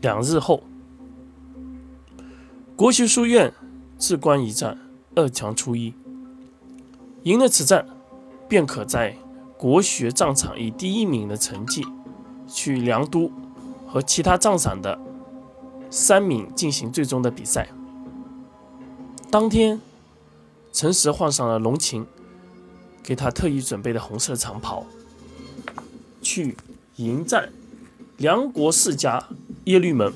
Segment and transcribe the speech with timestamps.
[0.00, 0.62] 两日后，
[2.74, 3.52] 国学书院
[3.98, 4.78] 至关一战，
[5.14, 5.92] 二强出一，
[7.24, 7.86] 赢了此战，
[8.48, 9.16] 便可在
[9.58, 11.84] 国学战场以第一名的成绩
[12.48, 13.30] 去凉都
[13.86, 14.98] 和其他战场的
[15.90, 17.68] 三名进行最终的比赛。
[19.30, 19.78] 当天，
[20.72, 22.06] 陈实换上了龙琴
[23.02, 24.86] 给他特意准备的红色长袍，
[26.22, 26.56] 去
[26.96, 27.52] 迎战
[28.16, 29.28] 梁国世家
[29.64, 30.12] 耶律门。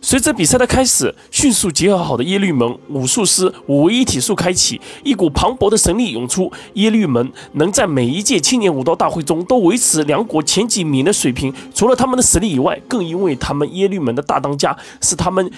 [0.00, 6.52] 随着比赛的开始，迅速结合好的耶律门武术师五位一体术开启，一股磅礴的神力涌出。
[6.74, 15.50] 耶律门能在每一届青年武道大会中都维持两国前几名的水平，除了他们的实力以外，更因为他们耶律门的大当家是他们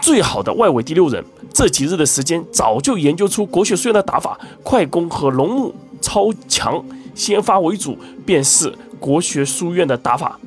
[0.00, 1.24] 最好的外围第六人。
[1.52, 6.84] 这几日的时间，早就研究出国学书院的打法，快攻和龙木超强
[7.16, 10.38] 先发为主，便是国学书院的打法。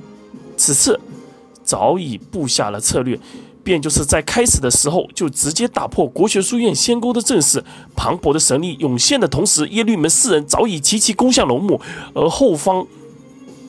[0.55, 0.97] 此次。
[1.67, 3.19] 早已布下了策略，
[3.61, 7.61] 便就是在开始的时候就直接打破国学书院先沟的阵势。
[7.93, 11.81] 磅礴的神力涌现的同时，耶律门四人早已齐齐攻向龙木，
[12.13, 12.87] 而后方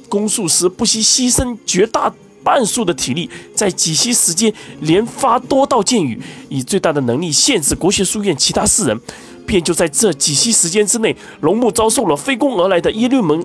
[0.08, 2.14] 攻术师不惜牺牲绝大
[2.44, 9.00] 半数的体力，在几息时间连发多道箭雨，以最大的能力限制国学书院其他四人。
[9.44, 13.42] 便就在这几息时间之内，龙木遭受了飞攻而来的耶律门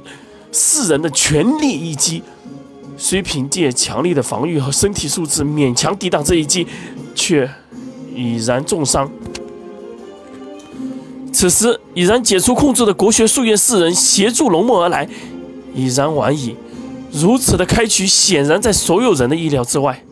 [0.52, 2.22] 四人的全力一击。
[2.98, 6.68] 虽凭借强力的防御和身体素质勉强抵挡这一击，
[7.16, 7.50] 却
[8.16, 9.10] 已然重伤。
[11.32, 15.10] 此时已然解除控制的国学书院四人协助龙木而来，
[15.74, 16.56] 已然晚矣。
[17.12, 20.04] 如此的开局显然在所有人的意料之外。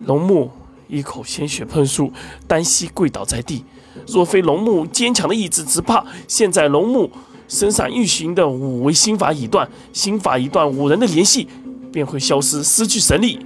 [0.00, 0.50] 龙木
[0.88, 2.12] 一口鲜血喷出，
[2.48, 3.64] 单膝跪倒在地。
[4.06, 7.10] 若非龙木坚强的意志，只怕现在龙木
[7.46, 11.46] 身上运行的五维心法已断，心法一断，五人的联系。
[11.92, 13.38] 便会消失，失去神力，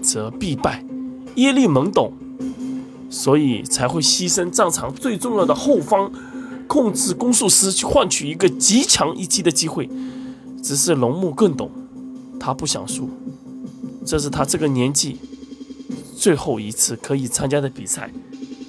[0.00, 0.82] 则必败。
[1.36, 2.12] 耶律懵懂，
[3.10, 6.10] 所以才会牺牲战场最重要的后方
[6.66, 9.88] 控制攻术师，去换取一个极强一击的机会。
[10.62, 11.70] 只是龙木更懂，
[12.38, 13.08] 他不想输，
[14.04, 15.18] 这是他这个年纪
[16.16, 18.10] 最后一次可以参加的比赛，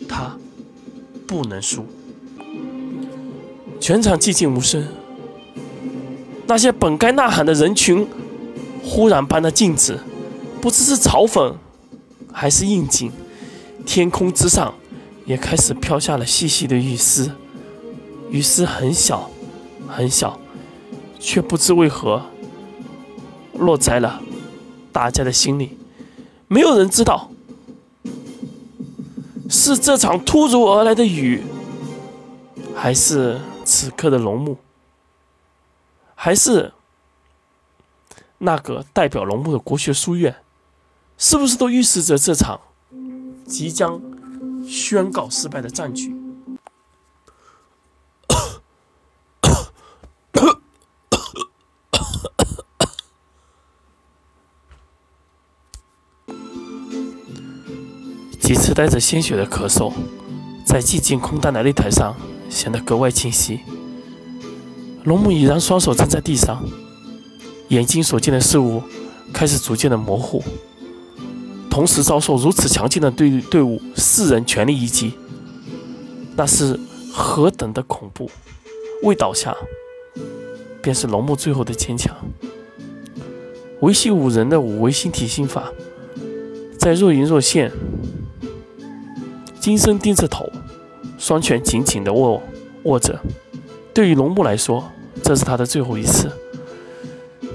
[0.07, 0.37] 他
[1.25, 1.85] 不能输。
[3.79, 4.87] 全场寂静无声，
[6.45, 8.05] 那些本该呐喊的人群。
[8.83, 9.99] 忽然般的静止，
[10.61, 11.55] 不知是嘲讽
[12.31, 13.11] 还是应景。
[13.85, 14.73] 天空之上
[15.25, 17.31] 也开始飘下了细细的雨丝，
[18.29, 19.29] 雨丝很小
[19.87, 20.39] 很小，
[21.19, 22.23] 却不知为何
[23.53, 24.21] 落在了
[24.91, 25.77] 大家的心里。
[26.47, 27.31] 没有人知道，
[29.49, 31.43] 是这场突如而来的雨，
[32.75, 34.57] 还是此刻的浓雾，
[36.13, 36.71] 还是……
[38.43, 40.35] 那个代表龙木的国学书院，
[41.15, 42.59] 是不是都预示着这场
[43.45, 44.01] 即将
[44.67, 46.15] 宣告失败的战局？
[58.39, 59.93] 几次带着鲜血的咳嗽，
[60.65, 62.15] 在寂静空荡的擂台上
[62.49, 63.59] 显得格外清晰。
[65.03, 66.63] 龙木已然双手撑在地上。
[67.71, 68.83] 眼睛所见的事物
[69.31, 70.43] 开始逐渐的模糊，
[71.69, 75.13] 同时遭受如此强劲的队队伍四人全力一击，
[76.35, 76.77] 那是
[77.13, 78.29] 何等的恐怖！
[79.03, 79.55] 未倒下，
[80.81, 82.13] 便是龙木最后的坚强。
[83.79, 85.71] 维系五人的五维星体心法，
[86.77, 87.71] 在若隐若现。
[89.61, 90.51] 金身低着头，
[91.17, 92.43] 双拳紧紧的握
[92.83, 93.17] 握着。
[93.93, 94.91] 对于龙木来说，
[95.23, 96.29] 这是他的最后一次。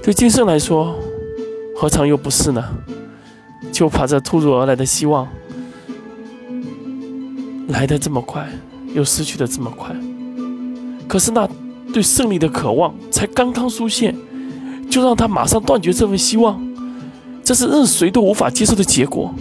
[0.07, 0.95] 对金生来说，
[1.75, 2.63] 何尝又不是呢？
[3.73, 5.27] 就怕这突如而来的希望
[7.67, 8.47] 来得这么快，
[8.93, 9.93] 又失去的这么快。
[11.09, 11.45] 可是那
[11.91, 14.15] 对胜利的渴望才刚刚出现，
[14.89, 16.57] 就让他马上断绝这份希望，
[17.43, 19.35] 这是任谁都无法接受的结果。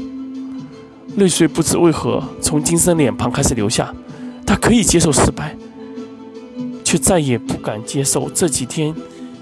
[1.15, 3.95] 泪水不知为何从金生脸庞开始流下，
[4.45, 5.57] 他可以接受失败，
[6.83, 8.93] 却再也不敢接受这几天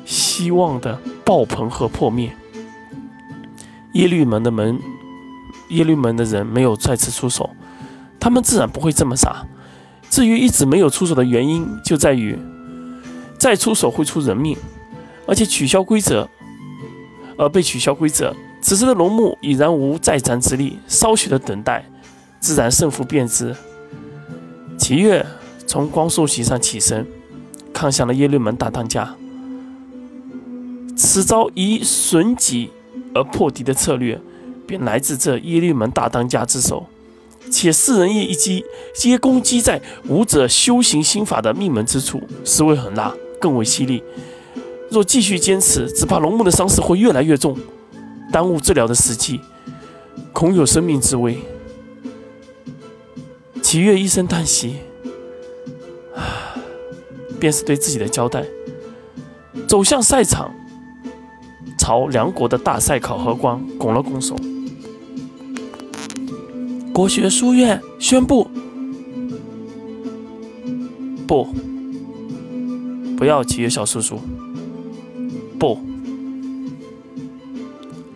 [0.04, 0.98] 希望的。
[1.26, 2.36] 爆棚和破灭，
[3.94, 4.78] 耶律门的门，
[5.70, 7.48] 耶律门的人没有再次出手，
[8.20, 9.46] 他们自然不会这么傻。
[10.10, 12.38] 至于一直没有出手的原因，就在于
[13.38, 14.54] 再出手会出人命，
[15.26, 16.28] 而且取消规则，
[17.38, 18.36] 而被取消规则。
[18.60, 21.86] 此时的龙木已然无再战之力，稍许的等待，
[22.38, 23.56] 自然胜负便知。
[24.76, 25.24] 齐月
[25.66, 27.06] 从光速席上起身，
[27.72, 29.16] 看向了耶律门大当家。
[30.96, 32.70] 此招以损己
[33.14, 34.20] 而破敌的策略，
[34.66, 36.86] 便来自这耶律门大当家之手。
[37.50, 38.64] 且四人叶一击，
[38.94, 44.02] 皆攻击在武者修行心法的命门之处，实为狠辣，更为犀利。
[44.90, 47.56] 若继续坚持，只怕龙木的伤势会越来越重，
[48.32, 49.40] 耽误治疗的时机，
[50.32, 51.38] 恐有生命之危。
[53.60, 54.76] 齐月一声叹息，
[57.38, 58.44] 便是对自己的交代，
[59.68, 60.54] 走向赛场，
[61.86, 64.34] 朝梁国的大赛考核官拱了拱手。
[66.94, 68.48] 国学书院宣布：
[71.28, 71.46] 不，
[73.18, 74.18] 不要齐月小叔叔。
[75.58, 75.78] 不，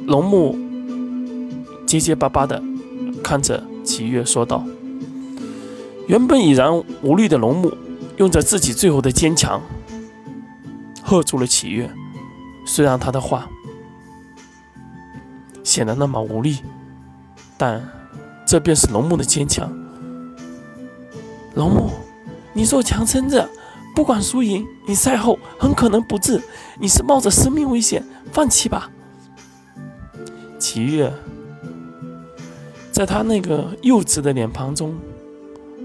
[0.06, 0.56] 龙木
[1.87, 2.62] 结结巴巴的
[3.23, 4.64] 看着齐月说道。
[6.06, 7.76] 原本已然无虑的龙木，
[8.17, 9.61] 用着自己最后的坚强，
[11.03, 11.91] 喝住了启月。
[12.64, 13.47] 虽然他的话
[15.78, 16.58] 显得那么无力，
[17.56, 17.80] 但
[18.44, 19.70] 这便是龙木的坚强。
[21.54, 21.90] 龙木，
[22.52, 23.48] 你若强撑着，
[23.94, 26.42] 不管输赢，你赛后很可能不治。
[26.80, 28.90] 你是冒着生命危险放弃吧？
[30.58, 31.14] 齐月
[32.90, 34.96] 在他那个幼稚的脸庞中。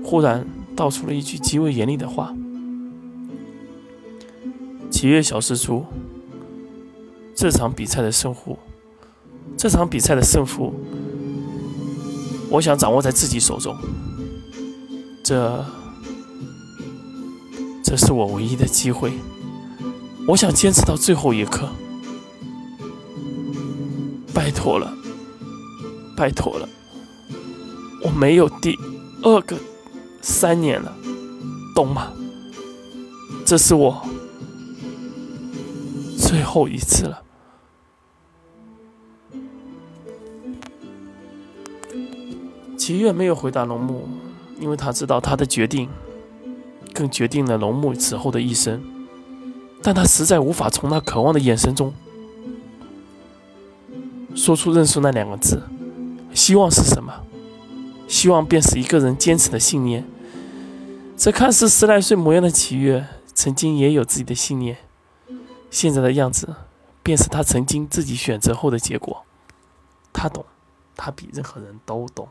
[0.03, 0.43] 忽然
[0.75, 2.33] 道出了一句极为严厉的话
[4.89, 5.85] ：“齐月小师叔，
[7.35, 8.57] 这场比赛的胜负，
[9.63, 10.73] 这场比赛的胜负，
[12.49, 13.73] 我想掌握在自己手中。
[15.23, 15.65] 这，
[17.81, 19.13] 这是我唯一的机会。
[20.27, 21.69] 我想坚持到最后一刻。
[24.33, 24.93] 拜托了，
[26.17, 26.67] 拜托了，
[28.03, 28.77] 我没有第
[29.21, 29.55] 二个。”
[30.21, 30.93] 三年了，
[31.73, 32.11] 懂吗？
[33.45, 34.05] 这是我
[36.17, 37.21] 最后一次了。
[42.85, 44.09] 齐月没有回答龙木，
[44.59, 45.89] 因为他知道他的决定，
[46.93, 48.83] 更决定了龙木此后的一生。
[49.81, 51.93] 但他实在无法从那渴望的眼神中
[54.35, 55.63] 说出认输那两个字。
[56.33, 57.23] 希望是什么？
[58.09, 60.05] 希望便是一个人坚持的信念。
[61.15, 64.75] 这看似十来岁模样的启月，曾经也有自己的信念。
[65.71, 66.53] 现在的样子，
[67.01, 69.23] 便是他曾经自己选择后的结果。
[70.11, 70.43] 他懂，
[70.97, 72.27] 他比任何人都懂。